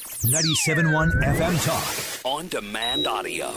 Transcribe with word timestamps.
97.1 0.00 1.22
FM 1.22 1.64
Talk. 1.64 2.24
On 2.24 2.48
demand 2.48 3.06
audio. 3.06 3.52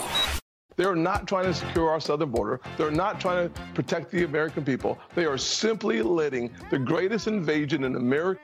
They're 0.76 0.96
not 0.96 1.28
trying 1.28 1.46
to 1.46 1.54
secure 1.54 1.90
our 1.90 2.00
southern 2.00 2.32
border. 2.32 2.60
They're 2.78 2.92
not 2.92 3.22
trying 3.22 3.50
to 3.50 3.62
protect 3.74 4.12
the 4.12 4.24
American 4.24 4.66
people. 4.66 5.00
They 5.16 5.26
are 5.26 5.38
simply 5.38 6.02
letting 6.02 6.52
the 6.70 6.80
greatest 6.80 7.28
invasion 7.28 7.84
in 7.84 7.96
American 7.96 8.40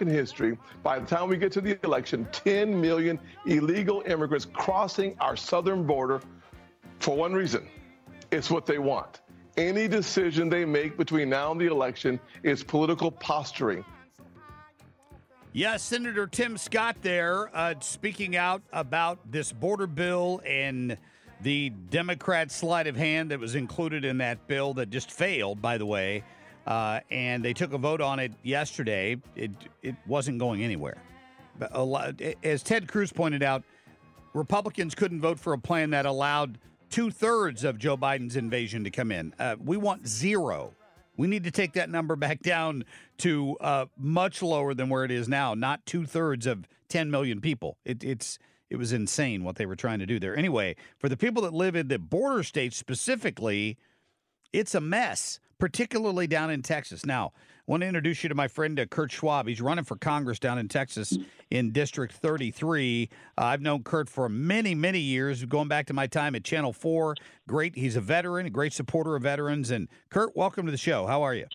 history. 0.00 0.58
By 0.82 0.98
the 0.98 1.06
time 1.06 1.28
we 1.28 1.36
get 1.36 1.52
to 1.52 1.60
the 1.60 1.78
election, 1.84 2.26
10 2.32 2.80
million 2.80 3.20
illegal 3.46 4.02
immigrants 4.06 4.46
crossing 4.46 5.16
our 5.20 5.36
southern 5.36 5.86
border 5.86 6.20
for 6.98 7.16
one 7.16 7.32
reason 7.32 7.68
it's 8.32 8.50
what 8.50 8.66
they 8.66 8.78
want. 8.78 9.20
Any 9.56 9.86
decision 9.86 10.48
they 10.48 10.64
make 10.64 10.96
between 10.96 11.28
now 11.28 11.52
and 11.52 11.60
the 11.60 11.66
election 11.66 12.18
is 12.42 12.64
political 12.64 13.10
posturing. 13.12 13.84
Yes, 15.56 15.84
Senator 15.84 16.26
Tim 16.26 16.58
Scott 16.58 16.96
there 17.00 17.48
uh, 17.56 17.76
speaking 17.78 18.34
out 18.34 18.60
about 18.72 19.20
this 19.30 19.52
border 19.52 19.86
bill 19.86 20.42
and 20.44 20.98
the 21.42 21.70
Democrat 21.90 22.50
sleight 22.50 22.88
of 22.88 22.96
hand 22.96 23.30
that 23.30 23.38
was 23.38 23.54
included 23.54 24.04
in 24.04 24.18
that 24.18 24.48
bill 24.48 24.74
that 24.74 24.90
just 24.90 25.12
failed, 25.12 25.62
by 25.62 25.78
the 25.78 25.86
way. 25.86 26.24
Uh, 26.66 26.98
and 27.08 27.44
they 27.44 27.52
took 27.52 27.72
a 27.72 27.78
vote 27.78 28.00
on 28.00 28.18
it 28.18 28.32
yesterday. 28.42 29.16
It 29.36 29.52
it 29.80 29.94
wasn't 30.08 30.40
going 30.40 30.64
anywhere. 30.64 31.00
But 31.56 31.72
lot, 31.78 32.20
as 32.42 32.64
Ted 32.64 32.88
Cruz 32.88 33.12
pointed 33.12 33.44
out, 33.44 33.62
Republicans 34.32 34.96
couldn't 34.96 35.20
vote 35.20 35.38
for 35.38 35.52
a 35.52 35.58
plan 35.58 35.90
that 35.90 36.04
allowed 36.04 36.58
two 36.90 37.12
thirds 37.12 37.62
of 37.62 37.78
Joe 37.78 37.96
Biden's 37.96 38.34
invasion 38.34 38.82
to 38.82 38.90
come 38.90 39.12
in. 39.12 39.32
Uh, 39.38 39.54
we 39.64 39.76
want 39.76 40.08
zero. 40.08 40.72
We 41.16 41.26
need 41.26 41.44
to 41.44 41.50
take 41.50 41.74
that 41.74 41.90
number 41.90 42.16
back 42.16 42.40
down 42.42 42.84
to 43.18 43.56
uh, 43.60 43.86
much 43.96 44.42
lower 44.42 44.74
than 44.74 44.88
where 44.88 45.04
it 45.04 45.10
is 45.10 45.28
now. 45.28 45.54
Not 45.54 45.86
two 45.86 46.06
thirds 46.06 46.46
of 46.46 46.66
10 46.88 47.10
million 47.10 47.40
people. 47.40 47.78
It, 47.84 48.02
it's 48.02 48.38
it 48.70 48.76
was 48.76 48.92
insane 48.92 49.44
what 49.44 49.56
they 49.56 49.66
were 49.66 49.76
trying 49.76 50.00
to 50.00 50.06
do 50.06 50.18
there. 50.18 50.36
Anyway, 50.36 50.74
for 50.98 51.08
the 51.08 51.16
people 51.16 51.42
that 51.42 51.52
live 51.52 51.76
in 51.76 51.88
the 51.88 51.98
border 51.98 52.42
states 52.42 52.76
specifically, 52.76 53.78
it's 54.52 54.74
a 54.74 54.80
mess 54.80 55.38
particularly 55.64 56.26
down 56.26 56.50
in 56.50 56.60
Texas. 56.60 57.06
Now, 57.06 57.32
I 57.34 57.62
want 57.66 57.80
to 57.80 57.86
introduce 57.86 58.22
you 58.22 58.28
to 58.28 58.34
my 58.34 58.48
friend 58.48 58.78
uh, 58.78 58.84
Kurt 58.84 59.10
Schwab. 59.10 59.46
He's 59.46 59.62
running 59.62 59.86
for 59.86 59.96
Congress 59.96 60.38
down 60.38 60.58
in 60.58 60.68
Texas 60.68 61.16
in 61.50 61.72
District 61.72 62.12
33. 62.12 63.08
Uh, 63.38 63.44
I've 63.44 63.62
known 63.62 63.82
Kurt 63.82 64.10
for 64.10 64.28
many, 64.28 64.74
many 64.74 64.98
years, 64.98 65.42
going 65.46 65.68
back 65.68 65.86
to 65.86 65.94
my 65.94 66.06
time 66.06 66.34
at 66.34 66.44
Channel 66.44 66.74
4. 66.74 67.16
Great. 67.48 67.76
He's 67.76 67.96
a 67.96 68.02
veteran, 68.02 68.44
a 68.44 68.50
great 68.50 68.74
supporter 68.74 69.16
of 69.16 69.22
veterans. 69.22 69.70
And 69.70 69.88
Kurt, 70.10 70.36
welcome 70.36 70.66
to 70.66 70.70
the 70.70 70.76
show. 70.76 71.06
How 71.06 71.22
are 71.22 71.34
you? 71.34 71.46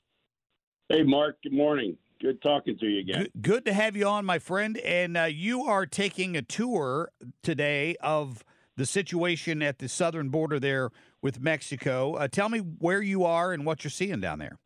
Hey, 0.87 1.03
Marc. 1.03 1.39
Good 1.43 1.53
morning. 1.53 1.95
Good 2.19 2.41
talking 2.41 2.79
to 2.79 2.87
you 2.87 3.01
again. 3.01 3.21
Good, 3.21 3.31
good 3.43 3.65
to 3.65 3.73
have 3.73 3.95
you 3.95 4.07
on, 4.07 4.25
my 4.25 4.39
friend. 4.39 4.75
And 4.79 5.17
uh, 5.17 5.25
you 5.25 5.65
are 5.65 5.85
taking 5.85 6.35
a 6.35 6.41
tour 6.41 7.11
today 7.43 7.95
of 8.01 8.43
the 8.75 8.87
situation 8.87 9.61
at 9.61 9.77
the 9.77 9.87
southern 9.87 10.29
border 10.29 10.59
there 10.59 10.89
with 11.21 11.39
Mexico. 11.39 12.13
Uh, 12.13 12.27
tell 12.27 12.49
me 12.49 12.59
where 12.59 13.01
you 13.01 13.23
are 13.25 13.53
and 13.53 13.65
what 13.65 13.83
you're 13.83 13.91
seeing 13.91 14.19
down 14.19 14.39
there. 14.39 14.57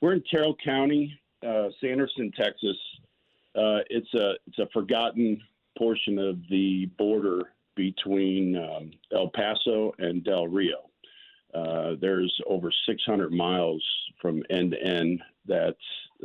We're 0.00 0.14
in 0.14 0.22
Terrell 0.30 0.56
County, 0.62 1.18
uh, 1.46 1.68
Sanderson, 1.80 2.30
Texas. 2.36 2.76
Uh, 3.54 3.80
it's 3.88 4.12
a 4.14 4.34
it's 4.46 4.58
a 4.58 4.68
forgotten 4.72 5.40
portion 5.78 6.18
of 6.18 6.38
the 6.50 6.86
border 6.98 7.52
between 7.74 8.56
um, 8.56 8.90
El 9.12 9.30
Paso 9.30 9.92
and 9.98 10.22
Del 10.24 10.46
Rio. 10.48 10.90
Uh, 11.54 11.94
there's 12.00 12.34
over 12.46 12.70
600 12.86 13.32
miles 13.32 13.82
from 14.20 14.42
end 14.50 14.72
to 14.72 14.82
end 14.82 15.22
that 15.46 15.76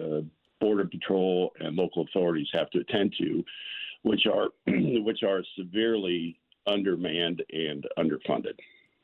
uh, 0.01 0.21
Border 0.59 0.85
Patrol 0.85 1.51
and 1.59 1.75
local 1.75 2.03
authorities 2.03 2.47
have 2.53 2.69
to 2.71 2.79
attend 2.79 3.13
to, 3.19 3.43
which 4.03 4.25
are 4.25 4.49
which 4.67 5.23
are 5.23 5.43
severely 5.57 6.37
undermanned 6.67 7.43
and 7.51 7.85
underfunded. 7.97 8.57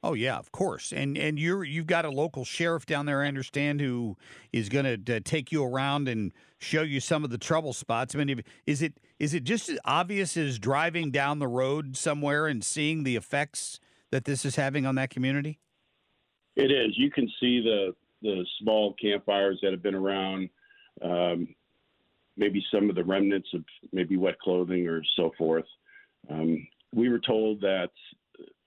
Oh 0.03 0.13
yeah, 0.13 0.37
of 0.37 0.51
course. 0.51 0.91
And 0.91 1.17
and 1.17 1.39
you're 1.39 1.63
you've 1.63 1.87
got 1.87 2.05
a 2.05 2.09
local 2.09 2.45
sheriff 2.45 2.85
down 2.85 3.05
there, 3.05 3.23
I 3.23 3.27
understand, 3.27 3.81
who 3.81 4.15
is 4.53 4.69
going 4.69 5.03
to 5.03 5.19
take 5.19 5.51
you 5.51 5.63
around 5.63 6.07
and 6.07 6.33
show 6.59 6.83
you 6.83 6.99
some 6.99 7.23
of 7.23 7.29
the 7.29 7.37
trouble 7.37 7.73
spots. 7.73 8.13
I 8.13 8.23
mean, 8.23 8.43
is 8.65 8.81
it 8.81 8.93
is 9.19 9.33
it 9.33 9.43
just 9.43 9.69
as 9.69 9.79
obvious 9.85 10.37
as 10.37 10.59
driving 10.59 11.09
down 11.11 11.39
the 11.39 11.47
road 11.47 11.97
somewhere 11.97 12.47
and 12.47 12.63
seeing 12.63 13.03
the 13.03 13.15
effects 13.15 13.79
that 14.11 14.25
this 14.25 14.45
is 14.45 14.55
having 14.55 14.85
on 14.85 14.95
that 14.95 15.09
community? 15.09 15.59
It 16.55 16.71
is. 16.71 16.97
You 16.97 17.09
can 17.09 17.27
see 17.39 17.61
the 17.61 17.95
the 18.21 18.45
small 18.61 18.93
campfires 19.01 19.59
that 19.61 19.71
have 19.71 19.83
been 19.83 19.95
around. 19.95 20.49
Um, 21.01 21.55
maybe 22.37 22.63
some 22.71 22.89
of 22.89 22.95
the 22.95 23.03
remnants 23.03 23.49
of 23.53 23.63
maybe 23.91 24.15
wet 24.15 24.39
clothing 24.39 24.87
or 24.87 25.01
so 25.15 25.31
forth. 25.37 25.65
Um, 26.29 26.67
we 26.93 27.09
were 27.09 27.19
told 27.19 27.61
that 27.61 27.89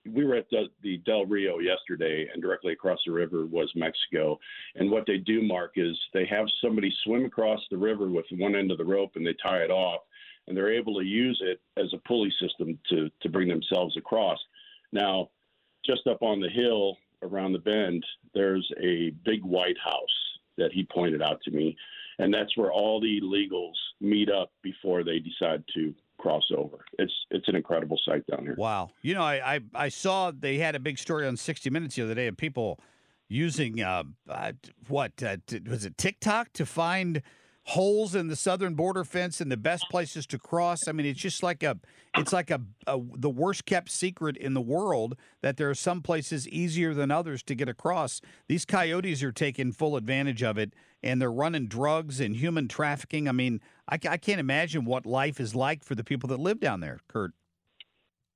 we 0.07 0.25
were 0.25 0.35
at 0.35 0.49
the, 0.51 0.65
the, 0.83 0.99
Del 0.99 1.27
Rio 1.27 1.59
yesterday, 1.59 2.29
and 2.33 2.43
directly 2.43 2.73
across 2.73 2.99
the 3.05 3.13
river 3.13 3.47
was 3.47 3.71
Mexico. 3.75 4.39
And 4.77 4.91
what 4.91 5.07
they 5.07 5.19
do, 5.19 5.43
Marc, 5.43 5.73
is 5.77 5.99
they 6.15 6.27
have 6.27 6.47
somebody 6.63 6.93
swim 7.05 7.25
across 7.25 7.61
the 7.71 7.77
river 7.77 8.09
with 8.09 8.25
one 8.33 8.57
end 8.57 8.71
of 8.71 8.79
the 8.79 8.85
rope 8.85 9.13
and 9.17 9.27
they 9.27 9.35
tie 9.43 9.59
it 9.59 9.71
off, 9.71 10.01
and 10.47 10.57
they're 10.57 10.73
able 10.73 10.99
to 10.99 11.05
use 11.05 11.41
it 11.45 11.61
as 11.77 11.93
a 11.93 12.09
pulley 12.09 12.33
system 12.41 12.79
to, 12.89 13.11
to 13.21 13.29
bring 13.29 13.49
themselves 13.49 13.97
across. 13.97 14.39
Now, 14.93 15.29
just 15.85 16.07
up 16.07 16.23
on 16.23 16.41
the 16.41 16.49
hill 16.49 16.97
around 17.23 17.53
the 17.53 17.59
bend, 17.59 18.05
there's 18.35 18.71
a 18.83 19.11
big 19.25 19.45
white 19.45 19.79
house 19.83 20.39
that 20.57 20.73
he 20.73 20.85
pointed 20.85 21.23
out 21.23 21.41
to 21.43 21.51
me, 21.51 21.77
and 22.19 22.33
that's 22.33 22.57
where 22.57 22.73
all 22.73 23.01
the 23.01 23.21
illegals 23.21 23.77
meet 24.01 24.31
up 24.31 24.51
before 24.63 25.05
they 25.05 25.19
decide 25.19 25.63
to 25.75 25.95
crossover. 26.23 26.79
It's 26.99 27.13
it's 27.31 27.49
an 27.49 27.57
incredible 27.57 27.99
sight 28.05 28.27
down 28.27 28.43
here. 28.43 28.55
Wow. 28.57 28.91
You 29.03 29.15
know, 29.15 29.23
I 29.23 29.55
I, 29.55 29.61
I 29.75 29.89
saw 29.89 30.31
they 30.31 30.59
had 30.59 30.75
a 30.75 30.81
big 30.81 30.99
story 30.99 31.27
on 31.27 31.37
60 31.37 31.71
Minutes 31.71 31.97
the 31.97 32.03
other 32.03 32.15
day 32.15 32.27
of 32.27 32.37
people 32.37 32.81
using 33.29 33.81
uh, 33.81 34.03
uh 34.29 34.53
what 34.89 35.23
uh, 35.23 35.37
was 35.69 35.85
it 35.85 35.97
TikTok 35.97 36.53
to 36.55 36.67
find 36.67 37.23
holes 37.65 38.15
in 38.15 38.27
the 38.27 38.37
southern 38.37 38.75
border 38.75 39.05
fence 39.05 39.41
and 39.41 39.51
the 39.51 39.57
best 39.57 39.85
places 39.91 40.27
to 40.27 40.39
cross. 40.39 40.89
I 40.89 40.93
mean, 40.93 41.07
it's 41.07 41.21
just 41.21 41.43
like 41.43 41.63
a, 41.63 41.79
it's 42.17 42.33
like 42.33 42.51
a, 42.51 42.61
a, 42.87 42.99
the 43.15 43.31
worst 43.31 43.65
kept 43.65 43.91
secret 43.91 44.37
in 44.37 44.55
the 44.55 44.61
world 44.61 45.17
that 45.43 45.57
there 45.57 45.71
are 45.71 45.75
some 45.75 46.03
places 46.03 46.49
easier 46.49 46.95
than 46.95 47.11
others 47.11 47.43
to 47.45 47.55
get 47.55 47.69
across. 47.69 48.21
These 48.49 48.65
coyotes 48.65 49.23
are 49.23 49.33
taking 49.33 49.73
full 49.73 49.97
advantage 49.97 50.43
of 50.43 50.59
it, 50.59 50.75
and 51.03 51.21
they're 51.21 51.33
running 51.33 51.67
drugs 51.67 52.21
and 52.21 52.37
human 52.37 52.69
trafficking. 52.69 53.29
I 53.29 53.33
mean, 53.33 53.61
I, 53.89 53.99
I 54.09 54.17
can't 54.17 54.41
imagine 54.41 54.85
what 54.85 55.07
life 55.07 55.41
is 55.41 55.55
like 55.55 55.85
for 55.85 55.95
the 55.95 56.05
people 56.05 56.29
that 56.29 56.41
live 56.41 56.61
down 56.61 56.81
there, 56.81 57.01
Kurt. 57.09 57.33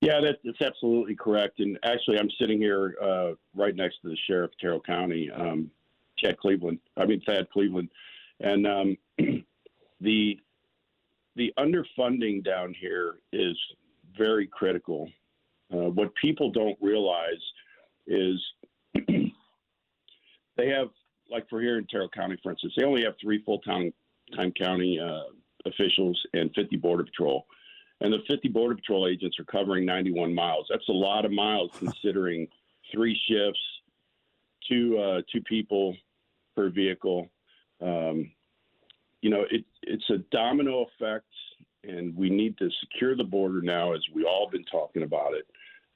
Yeah, 0.00 0.20
that, 0.20 0.38
that's 0.44 0.60
absolutely 0.60 1.14
correct. 1.14 1.60
And 1.60 1.78
actually, 1.84 2.18
I'm 2.18 2.30
sitting 2.38 2.58
here 2.58 2.94
uh, 3.02 3.32
right 3.54 3.74
next 3.74 4.02
to 4.02 4.08
the 4.08 4.16
sheriff 4.26 4.50
of 4.52 4.58
Terrell 4.58 4.80
County, 4.80 5.30
um, 5.30 5.70
Chad 6.18 6.36
Cleveland. 6.38 6.78
I 6.96 7.06
mean 7.06 7.22
Thad 7.26 7.48
Cleveland, 7.50 7.88
and 8.40 8.66
um, 8.66 8.96
the 10.00 10.38
the 11.36 11.52
underfunding 11.58 12.44
down 12.44 12.74
here 12.78 13.16
is 13.32 13.56
very 14.16 14.46
critical. 14.46 15.08
Uh, 15.72 15.90
what 15.90 16.14
people 16.14 16.50
don't 16.50 16.76
realize 16.80 17.42
is 18.06 18.40
they 18.94 20.68
have, 20.68 20.88
like 21.34 21.48
for 21.50 21.60
here 21.60 21.78
in 21.78 21.86
Terrell 21.86 22.08
County, 22.08 22.38
for 22.42 22.52
instance, 22.52 22.72
they 22.76 22.84
only 22.84 23.02
have 23.02 23.14
three 23.20 23.42
full 23.44 23.58
time 23.60 23.92
time 24.36 24.52
county 24.52 24.98
uh, 24.98 25.24
officials 25.66 26.18
and 26.32 26.50
50 26.54 26.76
Border 26.76 27.04
Patrol. 27.04 27.46
And 28.00 28.12
the 28.12 28.18
50 28.28 28.48
Border 28.48 28.76
Patrol 28.76 29.08
agents 29.08 29.38
are 29.38 29.44
covering 29.44 29.84
91 29.84 30.34
miles. 30.34 30.66
That's 30.70 30.88
a 30.88 30.92
lot 30.92 31.24
of 31.24 31.32
miles 31.32 31.70
considering 31.78 32.46
three 32.92 33.18
shifts, 33.28 33.60
two 34.68 34.98
uh, 34.98 35.22
two 35.30 35.42
people 35.42 35.96
per 36.56 36.70
vehicle. 36.70 37.28
Um, 37.82 38.30
you 39.20 39.30
know, 39.30 39.44
it, 39.50 39.64
it's 39.82 40.08
a 40.10 40.18
domino 40.30 40.86
effect, 40.86 41.26
and 41.82 42.14
we 42.16 42.30
need 42.30 42.56
to 42.58 42.68
secure 42.80 43.16
the 43.16 43.24
border 43.24 43.60
now, 43.60 43.92
as 43.92 44.02
we 44.14 44.24
all 44.24 44.48
been 44.50 44.64
talking 44.64 45.02
about 45.02 45.32
it. 45.34 45.46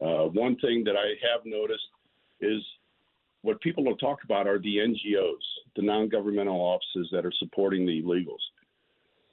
Uh, 0.00 0.28
one 0.28 0.56
thing 0.56 0.82
that 0.84 0.96
I 0.96 1.14
have 1.30 1.44
noticed 1.44 1.88
is 2.40 2.62
what 3.48 3.62
people 3.62 3.82
don't 3.82 3.96
talk 3.96 4.18
about 4.24 4.46
are 4.46 4.58
the 4.58 4.76
NGOs, 4.76 5.40
the 5.74 5.80
non-governmental 5.80 6.60
offices 6.60 7.08
that 7.12 7.24
are 7.24 7.32
supporting 7.38 7.86
the 7.86 8.02
illegals. 8.02 8.44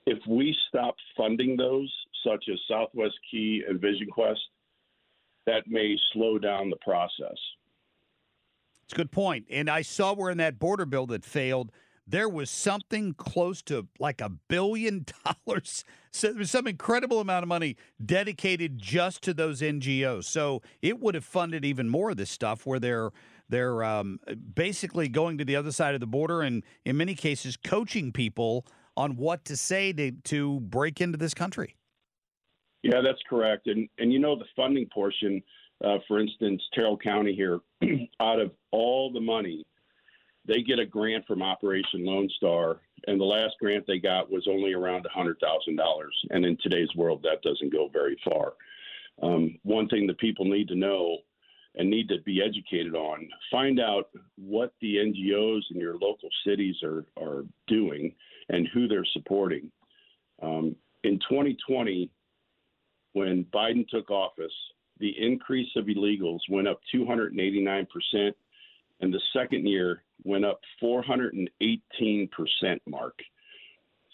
If 0.06 0.20
we 0.26 0.56
stop 0.70 0.96
funding 1.18 1.58
those, 1.58 1.94
such 2.26 2.46
as 2.50 2.58
Southwest 2.66 3.16
Key 3.30 3.64
and 3.68 3.82
Vision 3.82 4.08
Quest, 4.10 4.40
that 5.48 5.64
may 5.68 5.98
slow 6.14 6.40
down 6.40 6.70
the 6.70 6.78
process. 6.78 7.38
It's 8.86 8.94
a 8.94 8.96
good 8.96 9.12
point. 9.12 9.48
And 9.50 9.70
I 9.70 9.82
saw 9.82 10.14
where 10.14 10.32
in 10.32 10.38
that 10.38 10.60
border 10.60 10.86
bill 10.86 11.08
that 11.08 11.26
failed, 11.26 11.74
there 12.08 12.30
was 12.30 12.50
something 12.50 13.16
close 13.16 13.62
to 13.64 13.88
like 14.00 14.22
a 14.22 14.30
billion 14.30 15.06
dollars. 15.46 15.84
So 16.12 16.30
there 16.30 16.38
was 16.38 16.52
some 16.52 16.68
incredible 16.68 17.20
amount 17.20 17.44
of 17.44 17.50
money 17.50 17.76
dedicated 18.04 18.78
just 18.80 19.24
to 19.24 19.34
those 19.34 19.60
NGOs. 19.62 20.24
So 20.24 20.62
it 20.82 21.02
would 21.02 21.16
have 21.16 21.26
funded 21.26 21.66
even 21.66 21.90
more 21.90 22.12
of 22.12 22.18
this 22.18 22.30
stuff 22.30 22.66
where 22.66 22.80
they're 22.80 23.12
they're 23.50 23.84
um, 23.84 24.20
basically 24.54 25.08
going 25.08 25.38
to 25.38 25.46
the 25.46 25.56
other 25.56 25.72
side 25.72 25.94
of 25.94 26.00
the 26.00 26.08
border 26.08 26.42
and 26.42 26.64
in 26.84 26.98
many 26.98 27.16
cases 27.16 27.58
coaching 27.58 28.12
people 28.12 28.66
on 28.98 29.18
what 29.18 29.46
to 29.46 29.58
say 29.58 29.92
to, 29.94 30.12
to 30.12 30.60
break 30.62 31.02
into 31.02 31.18
this 31.18 31.34
country. 31.34 31.76
Yeah, 32.84 33.02
that's 33.04 33.22
correct. 33.28 33.68
And 33.68 33.90
and 33.98 34.14
you 34.14 34.20
know 34.20 34.38
the 34.38 34.46
funding 34.56 34.88
portion, 34.94 35.42
uh, 35.84 35.98
for 36.08 36.20
instance, 36.20 36.62
Terrell 36.74 36.98
County 36.98 37.34
here, 37.34 37.60
out 38.20 38.40
of 38.40 38.52
all 38.72 39.12
the 39.12 39.20
money, 39.20 39.66
they 40.48 40.62
get 40.62 40.78
a 40.78 40.86
grant 40.86 41.26
from 41.26 41.42
Operation 41.42 42.06
Lone 42.06 42.30
Star, 42.38 42.82
and 43.08 43.20
the 43.20 43.26
last 43.26 43.56
grant 43.60 43.86
they 43.88 43.98
got 43.98 44.32
was 44.32 44.48
only 44.48 44.74
around 44.74 45.08
hundred 45.12 45.38
thousand 45.42 45.78
dollars. 45.78 46.16
And 46.30 46.46
in 46.46 46.58
today's 46.62 46.94
world, 46.96 47.24
that 47.24 47.42
doesn't 47.42 47.74
go 47.74 47.90
very 47.92 48.18
far. 48.24 48.54
Um, 49.24 49.58
one 49.64 49.88
thing 49.88 50.06
that 50.08 50.20
people 50.20 50.46
need 50.46 50.68
to 50.68 50.76
know 50.76 51.18
and 51.78 51.90
need 51.90 52.08
to 52.10 52.22
be 52.26 52.42
educated 52.42 52.96
on, 52.96 53.28
find 53.52 53.80
out 53.80 54.10
what 54.38 54.74
the 54.82 54.96
NGOs 54.96 55.62
in 55.72 55.80
your 55.80 55.98
local 55.98 56.30
cities 56.46 56.76
are 56.84 57.06
are 57.18 57.44
doing 57.68 58.14
and 58.50 58.68
who 58.74 58.88
they're 58.88 59.06
supporting. 59.14 59.72
Um, 60.42 60.76
in 61.04 61.20
2020 61.20 62.10
when 63.16 63.46
Biden 63.46 63.88
took 63.88 64.12
office, 64.12 64.52
the 65.00 65.14
increase 65.18 65.70
of 65.78 65.86
illegals 65.86 66.42
went 66.50 66.68
up 66.68 66.82
289%, 66.94 67.88
and 69.00 69.14
the 69.14 69.22
second 69.32 69.66
year 69.66 70.04
went 70.26 70.44
up 70.44 70.60
418%, 70.84 71.48
Marc. 72.88 73.18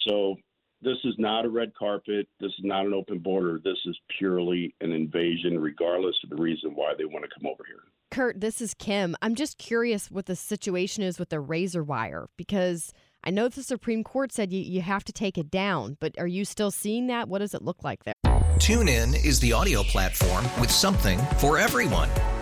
So 0.07 0.35
this 0.81 0.98
is 1.04 1.16
not 1.18 1.45
a 1.45 1.50
red 1.50 1.74
carpet. 1.75 2.28
This 2.39 2.51
is 2.51 2.63
not 2.63 2.86
an 2.86 2.94
open 2.94 3.19
border. 3.19 3.60
This 3.63 3.78
is 3.86 3.98
purely 4.18 4.74
an 4.81 4.92
invasion, 4.92 5.60
regardless 5.60 6.16
of 6.24 6.30
the 6.30 6.42
reason 6.42 6.72
why 6.74 6.94
they 6.98 7.06
want 7.06 7.24
to 7.24 7.30
come 7.39 7.48
over 7.48 7.63
here. 7.68 7.83
Kurt, 8.10 8.42
this 8.42 8.62
is 8.62 8.74
Kim. 8.74 9.16
I'm 9.22 9.36
just 9.36 9.57
curious 9.57 10.12
what 10.12 10.25
the 10.25 10.36
situation 10.36 11.04
is 11.04 11.18
with 11.18 11.30
the 11.30 11.39
razor 11.39 11.83
wire 11.83 12.28
because 12.36 12.92
I 13.24 13.30
know 13.30 13.48
the 13.48 13.63
Supreme 13.63 14.04
Court 14.04 14.33
said 14.33 14.51
you, 14.51 14.60
you 14.60 14.81
have 14.81 15.04
to 15.06 15.13
take 15.13 15.38
it 15.38 15.50
down, 15.50 15.98
but 16.00 16.18
are 16.18 16.28
you 16.28 16.44
still 16.44 16.72
seeing 16.72 17.07
that? 17.07 17.30
What 17.30 17.39
does 17.39 17.54
it 17.54 17.62
look 17.62 17.83
like 17.83 18.04
there? 18.04 18.16
TuneIn 18.57 19.25
is 19.25 19.39
the 19.39 19.54
audio 19.54 19.83
platform 19.83 20.45
with 20.60 20.72
something 20.72 21.19
for 21.38 21.57
everyone. 21.57 22.10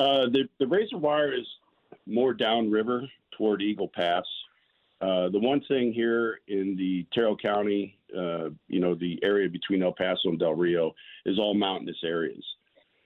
Uh, 0.00 0.30
the, 0.30 0.48
the 0.58 0.66
razor 0.66 0.96
wire 0.96 1.34
is 1.34 1.46
more 2.06 2.32
downriver 2.32 3.02
toward 3.36 3.60
Eagle 3.60 3.88
Pass. 3.94 4.24
Uh, 5.02 5.28
the 5.28 5.38
one 5.38 5.60
thing 5.68 5.92
here 5.92 6.40
in 6.48 6.74
the 6.74 7.06
Terrell 7.12 7.36
County, 7.36 7.98
uh, 8.16 8.48
you 8.68 8.80
know, 8.80 8.94
the 8.94 9.18
area 9.22 9.50
between 9.50 9.82
El 9.82 9.92
Paso 9.92 10.30
and 10.30 10.38
Del 10.38 10.54
Rio 10.54 10.94
is 11.26 11.38
all 11.38 11.52
mountainous 11.52 11.98
areas. 12.02 12.42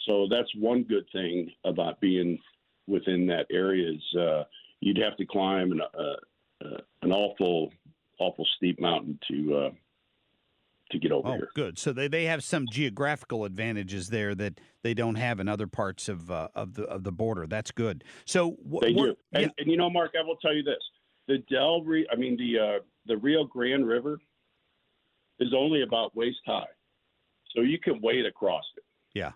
So 0.07 0.29
that's 0.31 0.49
one 0.55 0.85
good 0.85 1.07
thing 1.13 1.51
about 1.65 2.01
being 2.01 2.39
within 2.87 3.27
that 3.27 3.47
area 3.51 3.91
is 3.91 4.17
uh, 4.17 4.45
you'd 4.79 4.99
have 4.99 5.17
to 5.17 5.27
climb 5.27 5.73
an, 5.73 5.81
uh, 5.81 6.65
uh, 6.65 6.81
an 7.03 7.11
awful, 7.11 7.73
awful 8.21 8.47
steep 8.57 8.81
mountain 8.81 9.19
to 9.29 9.73
to 10.95 10.99
get 11.01 11.13
over 11.13 11.29
oh, 11.29 11.33
here. 11.33 11.49
good. 11.55 11.79
So 11.79 11.93
they, 11.93 12.09
they 12.09 12.25
have 12.25 12.43
some 12.43 12.67
geographical 12.71 13.45
advantages 13.45 14.09
there 14.09 14.35
that 14.37 14.61
they 14.83 14.95
don't 14.95 15.17
have 15.17 15.41
in 15.41 15.49
other 15.49 15.67
parts 15.67 16.09
of 16.09 16.31
uh, 16.31 16.49
of 16.55 16.75
the 16.75 16.85
of 16.85 17.05
the 17.05 17.13
border. 17.13 17.47
That's 17.47 17.71
good. 17.71 18.05
So 18.25 18.57
wh- 18.73 18.81
They 18.81 18.93
do, 18.95 19.15
and, 19.33 19.43
yeah. 19.43 19.49
and 19.59 19.71
you 19.71 19.77
know, 19.77 19.91
Marc, 19.91 20.13
I 20.19 20.25
will 20.25 20.37
tell 20.37 20.55
you 20.55 20.63
this: 20.63 20.81
the 21.29 21.39
Del, 21.51 21.83
Re- 21.83 22.07
I 22.11 22.17
mean 22.17 22.37
the 22.37 22.59
uh, 22.59 22.79
the 23.07 23.17
Rio 23.17 23.45
Grande 23.45 23.87
River 23.87 24.19
is 25.41 25.53
only 25.55 25.83
about 25.83 26.17
waist 26.17 26.39
high, 26.47 26.65
so 27.55 27.63
you 27.63 27.79
can 27.79 28.01
wade 28.01 28.25
across 28.25 28.65
it. 28.77 28.85
Yeah. 29.15 29.33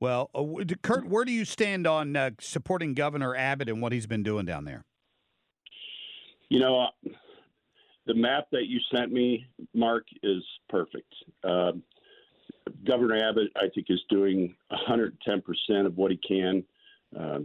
Well, 0.00 0.30
uh, 0.34 0.64
Kurt, 0.82 1.06
where 1.06 1.24
do 1.24 1.32
you 1.32 1.44
stand 1.44 1.86
on 1.86 2.16
uh, 2.16 2.30
supporting 2.40 2.94
Governor 2.94 3.36
Abbott 3.36 3.68
and 3.68 3.80
what 3.80 3.92
he's 3.92 4.06
been 4.06 4.22
doing 4.22 4.46
down 4.46 4.64
there? 4.64 4.84
You 6.48 6.58
know, 6.58 6.80
uh, 6.80 7.10
the 8.06 8.14
map 8.14 8.46
that 8.52 8.66
you 8.66 8.80
sent 8.94 9.12
me, 9.12 9.46
Marc, 9.74 10.04
is 10.22 10.42
perfect. 10.68 11.12
Um, 11.44 11.82
Governor 12.86 13.16
Abbott, 13.16 13.48
I 13.56 13.68
think, 13.74 13.86
is 13.90 14.02
doing 14.08 14.54
110% 14.72 15.86
of 15.86 15.96
what 15.96 16.10
he 16.10 16.16
can. 16.16 16.64
Uh, 17.18 17.40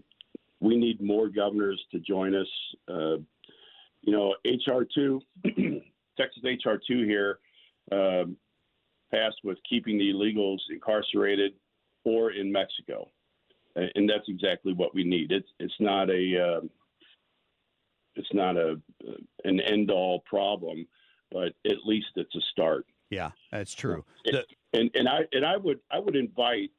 we 0.60 0.78
need 0.78 1.02
more 1.02 1.30
governors 1.30 1.84
to 1.92 2.00
join 2.00 2.36
us. 2.36 2.48
Uh, 2.88 3.18
you 4.02 4.12
know, 4.12 4.36
HR2, 4.46 5.22
Texas 6.18 6.44
HR2 6.44 7.06
here 7.06 7.40
um, 7.92 8.38
passed 9.12 9.38
with 9.44 9.58
keeping 9.68 9.98
the 9.98 10.12
illegals 10.12 10.60
incarcerated 10.70 11.54
or 12.04 12.32
in 12.32 12.52
Mexico. 12.52 13.10
And 13.76 14.10
that's 14.10 14.30
exactly 14.30 14.74
what 14.74 14.96
we 14.96 15.04
need. 15.04 15.32
It's, 15.34 15.50
it's 15.60 15.74
not 15.80 16.10
a. 16.10 16.62
It's 18.16 18.34
not 18.34 18.58
a 18.58 18.80
an 19.44 19.60
end 19.60 19.92
all 19.92 20.22
problem, 20.22 20.88
but 21.32 21.54
at 21.66 21.86
least 21.86 22.08
it's 22.16 22.36
a 22.36 22.42
start. 22.52 22.86
Yeah, 23.10 23.32
that's 23.52 23.74
true. 23.74 24.04
And, 24.26 24.44
and 24.74 24.92
and 24.96 25.08
I 25.08 25.20
and 25.32 25.46
I 25.46 25.58
would 25.58 25.80
I 25.92 26.00
would 26.00 26.16
invite 26.16 26.72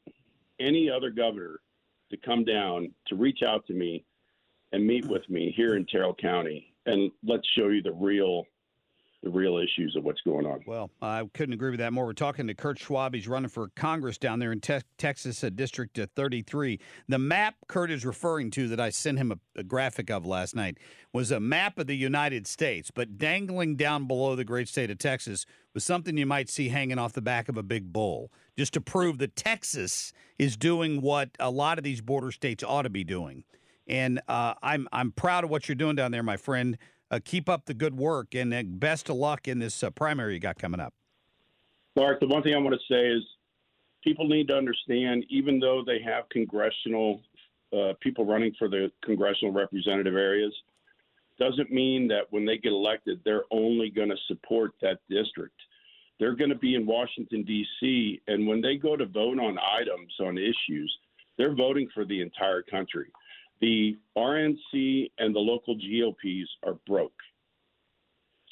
any 0.58 0.90
other 0.90 1.10
governor 1.10 1.60
to 2.10 2.16
come 2.16 2.44
down 2.44 2.92
to 3.08 3.16
reach 3.16 3.42
out 3.42 3.66
to 3.66 3.74
me 3.74 4.04
and 4.72 4.86
meet 4.86 5.06
with 5.06 5.28
me 5.28 5.52
here 5.56 5.76
in 5.76 5.86
Terrell 5.86 6.14
County, 6.14 6.74
and 6.86 7.10
let's 7.24 7.46
show 7.56 7.68
you 7.68 7.82
the 7.82 7.92
real 7.92 8.44
the 9.26 9.32
real 9.32 9.58
issues 9.58 9.96
of 9.96 10.04
what's 10.04 10.20
going 10.20 10.46
on. 10.46 10.62
Well, 10.66 10.88
I 11.02 11.24
couldn't 11.34 11.52
agree 11.52 11.70
with 11.70 11.80
that 11.80 11.92
more. 11.92 12.06
We're 12.06 12.12
talking 12.12 12.46
to 12.46 12.54
Kurt 12.54 12.78
Schwab. 12.78 13.12
He's 13.12 13.26
running 13.26 13.48
for 13.48 13.68
Congress 13.74 14.18
down 14.18 14.38
there 14.38 14.52
in 14.52 14.60
te- 14.60 14.82
Texas, 14.98 15.42
at 15.42 15.56
District 15.56 15.98
uh, 15.98 16.06
33. 16.14 16.78
The 17.08 17.18
map 17.18 17.56
Kurt 17.66 17.90
is 17.90 18.06
referring 18.06 18.52
to 18.52 18.68
that 18.68 18.78
I 18.78 18.90
sent 18.90 19.18
him 19.18 19.32
a, 19.32 19.38
a, 19.58 19.64
graphic 19.64 20.12
of 20.12 20.24
last 20.24 20.54
night 20.54 20.78
was 21.12 21.32
a 21.32 21.40
map 21.40 21.76
of 21.80 21.88
the 21.88 21.96
United 21.96 22.46
States, 22.46 22.92
but 22.92 23.18
dangling 23.18 23.74
down 23.74 24.06
below 24.06 24.36
the 24.36 24.44
great 24.44 24.68
state 24.68 24.92
of 24.92 24.98
Texas 24.98 25.44
was 25.74 25.82
something 25.82 26.16
you 26.16 26.24
might 26.24 26.48
see 26.48 26.68
hanging 26.68 26.98
off 26.98 27.12
the 27.12 27.20
back 27.20 27.48
of 27.48 27.56
a 27.56 27.64
big 27.64 27.92
bull, 27.92 28.30
just 28.56 28.74
to 28.74 28.80
prove 28.80 29.18
that 29.18 29.34
Texas 29.34 30.12
is 30.38 30.56
doing 30.56 31.00
what 31.00 31.30
a 31.40 31.50
lot 31.50 31.78
of 31.78 31.84
these 31.84 32.00
border 32.00 32.30
states 32.30 32.62
ought 32.62 32.82
to 32.82 32.90
be 32.90 33.02
doing. 33.02 33.42
And 33.88 34.20
uh, 34.28 34.54
I'm 34.62 34.88
I'm 34.92 35.10
proud 35.10 35.42
of 35.42 35.50
what 35.50 35.68
you're 35.68 35.74
doing 35.74 35.96
down 35.96 36.12
there, 36.12 36.22
my 36.22 36.36
friend. 36.36 36.78
Uh, 37.08 37.20
keep 37.24 37.48
up 37.48 37.66
the 37.66 37.74
good 37.74 37.96
work 37.96 38.34
and 38.34 38.52
uh, 38.52 38.62
best 38.66 39.08
of 39.08 39.16
luck 39.16 39.46
in 39.46 39.60
this 39.60 39.82
uh, 39.82 39.90
primary 39.90 40.34
you 40.34 40.40
got 40.40 40.58
coming 40.58 40.80
up. 40.80 40.92
Marc, 41.94 42.18
the 42.20 42.26
one 42.26 42.42
thing 42.42 42.54
I 42.54 42.58
want 42.58 42.74
to 42.74 42.92
say 42.92 43.06
is 43.06 43.22
people 44.02 44.28
need 44.28 44.48
to 44.48 44.54
understand, 44.54 45.24
even 45.28 45.60
though 45.60 45.82
they 45.86 46.00
have 46.02 46.28
congressional 46.30 47.22
uh, 47.72 47.92
people 48.00 48.24
running 48.24 48.52
for 48.58 48.68
the 48.68 48.90
congressional 49.04 49.52
representative 49.52 50.14
areas, 50.14 50.52
doesn't 51.38 51.70
mean 51.70 52.08
that 52.08 52.22
when 52.30 52.44
they 52.44 52.58
get 52.58 52.72
elected, 52.72 53.20
they're 53.24 53.44
only 53.52 53.88
going 53.88 54.08
to 54.08 54.16
support 54.26 54.72
that 54.82 54.98
district. 55.08 55.54
They're 56.18 56.34
going 56.34 56.50
to 56.50 56.56
be 56.56 56.74
in 56.74 56.86
Washington, 56.86 57.44
D.C., 57.44 58.20
and 58.26 58.48
when 58.48 58.62
they 58.62 58.76
go 58.76 58.96
to 58.96 59.04
vote 59.04 59.38
on 59.38 59.58
items, 59.58 60.12
on 60.18 60.38
issues, 60.38 60.98
they're 61.36 61.54
voting 61.54 61.88
for 61.94 62.04
the 62.04 62.20
entire 62.20 62.62
country 62.62 63.12
the 63.60 63.96
RNC 64.16 65.10
and 65.18 65.34
the 65.34 65.40
local 65.40 65.74
GOPs 65.74 66.48
are 66.64 66.74
broke. 66.86 67.12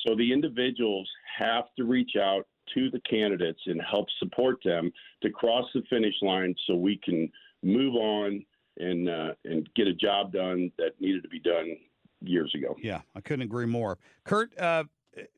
So 0.06 0.14
the 0.14 0.32
individuals 0.32 1.08
have 1.38 1.64
to 1.76 1.84
reach 1.84 2.12
out 2.20 2.46
to 2.74 2.90
the 2.90 3.00
candidates 3.00 3.60
and 3.66 3.80
help 3.88 4.06
support 4.18 4.58
them 4.64 4.92
to 5.22 5.30
cross 5.30 5.66
the 5.74 5.82
finish 5.90 6.14
line 6.22 6.54
so 6.66 6.74
we 6.74 7.00
can 7.02 7.30
move 7.62 7.94
on 7.94 8.44
and 8.78 9.08
uh, 9.08 9.32
and 9.44 9.68
get 9.76 9.86
a 9.86 9.94
job 9.94 10.32
done 10.32 10.70
that 10.78 10.92
needed 11.00 11.22
to 11.22 11.28
be 11.28 11.38
done 11.38 11.76
years 12.20 12.52
ago. 12.54 12.76
Yeah, 12.80 13.02
I 13.14 13.20
couldn't 13.20 13.42
agree 13.42 13.66
more. 13.66 13.98
Kurt, 14.24 14.58
uh, 14.58 14.84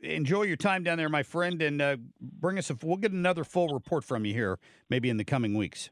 enjoy 0.01 0.43
your 0.43 0.57
time 0.57 0.83
down 0.83 0.99
there, 0.99 1.09
my 1.09 1.23
friend, 1.23 1.61
and 1.63 1.83
uh, 1.83 1.97
bring 2.21 2.59
us 2.59 2.71
a. 2.71 2.77
We'll 2.83 2.97
get 2.97 3.13
another 3.13 3.45
full 3.45 3.69
report 3.69 4.05
from 4.05 4.25
you 4.25 4.33
here, 4.33 4.59
maybe 4.89 5.11
in 5.11 5.17
the 5.17 5.25
coming 5.25 5.55
weeks. 5.55 5.91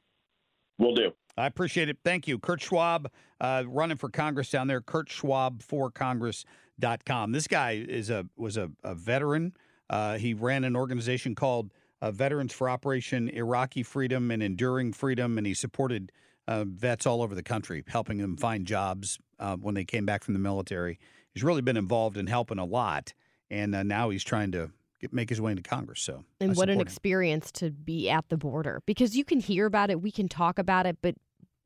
We'll 0.78 0.94
do. 0.94 1.12
I 1.36 1.46
appreciate 1.46 1.88
it. 1.88 1.98
Thank 2.04 2.28
you. 2.28 2.38
Kurt 2.38 2.60
Schwab, 2.60 3.10
uh, 3.40 3.64
running 3.66 3.96
for 3.96 4.08
Congress 4.08 4.50
down 4.50 4.68
there. 4.68 4.80
Kurt 4.80 5.08
Schwab 5.10 5.62
for 5.62 5.90
Congress.com. 5.90 7.32
This 7.32 7.48
guy 7.48 7.84
is 7.88 8.10
a 8.10 8.26
was 8.36 8.56
a, 8.56 8.70
a 8.82 8.94
veteran. 8.94 9.54
Uh, 9.90 10.16
he 10.16 10.34
ran 10.34 10.64
an 10.64 10.76
organization 10.76 11.34
called 11.34 11.72
uh, 12.00 12.10
Veterans 12.10 12.52
for 12.52 12.68
Operation 12.68 13.28
Iraqi 13.30 13.82
Freedom 13.82 14.30
and 14.30 14.42
Enduring 14.42 14.92
Freedom, 14.92 15.38
and 15.38 15.46
he 15.46 15.54
supported 15.54 16.12
uh, 16.46 16.64
vets 16.66 17.06
all 17.06 17.22
over 17.22 17.34
the 17.34 17.42
country, 17.42 17.82
helping 17.86 18.18
them 18.18 18.36
find 18.36 18.66
jobs 18.66 19.18
uh, 19.38 19.56
when 19.56 19.74
they 19.74 19.84
came 19.84 20.06
back 20.06 20.22
from 20.22 20.34
the 20.34 20.40
military. 20.40 20.98
He's 21.32 21.42
really 21.42 21.62
been 21.62 21.76
involved 21.76 22.16
in 22.16 22.26
helping 22.26 22.58
a 22.58 22.64
lot, 22.64 23.12
and 23.50 23.74
uh, 23.74 23.82
now 23.82 24.10
he's 24.10 24.24
trying 24.24 24.52
to 24.52 24.70
make 25.12 25.28
his 25.28 25.40
way 25.40 25.50
into 25.52 25.62
Congress. 25.62 26.00
So, 26.00 26.24
and 26.40 26.56
what 26.56 26.68
an 26.68 26.76
him. 26.76 26.80
experience 26.80 27.50
to 27.52 27.70
be 27.70 28.08
at 28.10 28.28
the 28.28 28.36
border 28.36 28.82
because 28.86 29.16
you 29.16 29.24
can 29.24 29.40
hear 29.40 29.66
about 29.66 29.90
it, 29.90 30.00
we 30.00 30.10
can 30.10 30.28
talk 30.28 30.58
about 30.58 30.86
it, 30.86 30.98
but 31.02 31.14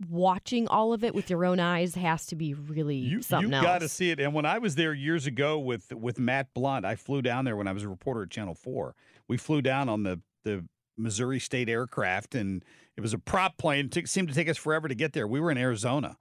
watching 0.08 0.68
all 0.68 0.92
of 0.92 1.02
it 1.02 1.14
with 1.14 1.28
your 1.28 1.44
own 1.44 1.58
eyes 1.58 1.94
has 1.96 2.26
to 2.26 2.36
be 2.36 2.54
really 2.54 2.96
you, 2.96 3.22
something 3.22 3.52
you 3.52 3.60
got 3.60 3.80
to 3.80 3.88
see 3.88 4.10
it. 4.10 4.20
And 4.20 4.32
when 4.32 4.46
I 4.46 4.58
was 4.58 4.76
there 4.76 4.94
years 4.94 5.26
ago 5.26 5.58
with 5.58 5.92
with 5.92 6.18
Matt 6.18 6.54
Blunt, 6.54 6.84
I 6.84 6.94
flew 6.94 7.22
down 7.22 7.44
there 7.44 7.56
when 7.56 7.66
I 7.66 7.72
was 7.72 7.82
a 7.82 7.88
reporter 7.88 8.22
at 8.22 8.30
Channel 8.30 8.54
Four. 8.54 8.94
We 9.26 9.36
flew 9.36 9.62
down 9.62 9.88
on 9.88 10.02
the 10.04 10.20
the 10.44 10.64
Missouri 10.96 11.40
State 11.40 11.68
aircraft, 11.68 12.34
and 12.34 12.64
it 12.96 13.00
was 13.00 13.12
a 13.12 13.18
prop 13.18 13.56
plane. 13.58 13.86
It 13.86 13.92
took, 13.92 14.06
seemed 14.06 14.28
to 14.28 14.34
take 14.34 14.48
us 14.48 14.56
forever 14.56 14.88
to 14.88 14.94
get 14.94 15.12
there. 15.12 15.26
We 15.26 15.40
were 15.40 15.50
in 15.50 15.58
Arizona, 15.58 16.16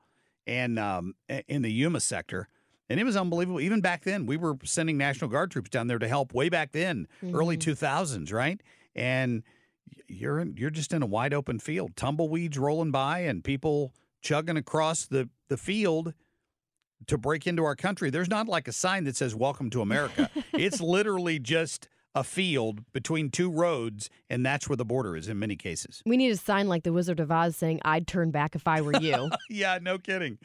and 0.46 0.80
um, 0.80 1.16
in 1.48 1.62
the 1.62 1.72
Yuma 1.72 2.00
sector. 2.00 2.48
And 2.89 3.00
it 3.00 3.03
was 3.03 3.17
unbelievable. 3.17 3.60
Even 3.60 3.82
back 3.82 4.03
then, 4.03 4.25
we 4.25 4.38
were 4.38 4.58
sending 4.63 4.98
National 4.98 5.29
Guard 5.29 5.51
troops 5.51 5.70
down 5.70 5.88
there 5.88 6.00
to 6.00 6.08
help 6.08 6.34
way 6.34 6.50
back 6.50 6.72
then, 6.72 7.08
mm-hmm. 7.22 7.36
early 7.36 7.58
2000s, 7.58 8.32
right? 8.32 8.62
And 8.96 9.44
you're 10.08 10.39
in, 10.39 10.56
you're 10.58 10.70
just 10.70 10.94
in 10.94 11.01
a 11.01 11.06
wide 11.06 11.34
open 11.34 11.60
field, 11.60 11.96
tumbleweeds 11.96 12.58
rolling 12.58 12.91
by, 12.91 13.20
and 13.20 13.44
people 13.44 13.94
chugging 14.22 14.58
across 14.58 15.06
the 15.06 15.29
the 15.50 15.58
field 15.58 16.13
to 17.06 17.17
break 17.17 17.46
into 17.46 17.63
our 17.63 17.75
country. 17.75 18.10
There's 18.10 18.29
not 18.29 18.48
like 18.48 18.67
a 18.67 18.72
sign 18.72 19.03
that 19.06 19.15
says 19.15 19.36
"Welcome 19.36 19.70
to 19.72 19.82
America." 19.82 20.29
it's 20.53 20.82
literally 20.82 21.39
just 21.39 21.88
a 22.16 22.24
field 22.24 22.82
between 22.94 23.30
two 23.30 23.52
roads, 23.52 24.10
and 24.30 24.46
that's 24.46 24.68
where 24.68 24.76
the 24.76 24.86
border 24.86 25.16
is 25.16 25.28
in 25.28 25.38
many 25.40 25.56
cases. 25.56 26.02
We 26.06 26.18
need 26.18 26.32
a 26.32 26.38
sign 26.38 26.68
like 26.68 26.84
the 26.84 26.94
Wizard 26.94 27.20
of 27.20 27.32
Oz 27.32 27.56
saying, 27.56 27.80
I'd 27.84 28.08
turn 28.08 28.32
back 28.32 28.56
if 28.56 28.68
I 28.68 28.82
were 28.82 29.00
you. 29.00 29.30
yeah, 29.50 29.80
no 29.82 29.98
kidding. 29.98 30.38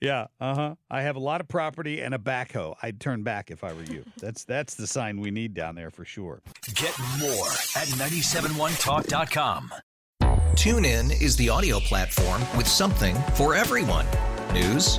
Yeah, 0.00 0.28
uh 0.40 0.54
huh. 0.54 0.74
I 0.90 1.02
have 1.02 1.16
a 1.16 1.20
lot 1.20 1.40
of 1.40 1.48
property 1.48 2.00
and 2.00 2.14
a 2.14 2.18
backhoe. 2.18 2.74
I'd 2.82 3.00
turn 3.00 3.22
back 3.22 3.50
if 3.50 3.62
I 3.64 3.72
were 3.72 3.84
you. 3.84 4.04
That's 4.18 4.44
that's 4.44 4.74
the 4.74 4.86
sign 4.86 5.20
we 5.20 5.30
need 5.30 5.54
down 5.54 5.74
there 5.74 5.90
for 5.90 6.04
sure. 6.04 6.42
Get 6.74 6.98
more 7.18 7.46
at 7.76 7.88
971talk.com. 7.88 9.72
Tune 10.56 10.84
in 10.84 11.10
is 11.10 11.36
the 11.36 11.48
audio 11.48 11.80
platform 11.80 12.42
with 12.56 12.66
something 12.66 13.14
for 13.34 13.54
everyone. 13.54 14.06
News. 14.52 14.98